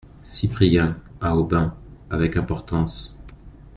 [0.23, 1.75] Cyprien, à Aubin,
[2.09, 3.15] avec importance.